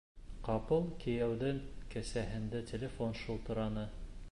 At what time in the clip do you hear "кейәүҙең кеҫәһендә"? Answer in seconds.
1.03-2.63